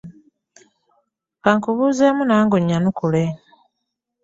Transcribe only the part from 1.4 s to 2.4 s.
Ka nkubuuzeemu